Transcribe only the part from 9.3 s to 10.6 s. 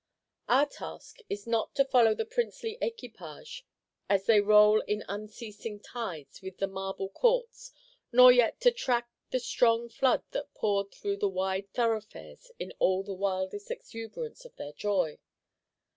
strong flood that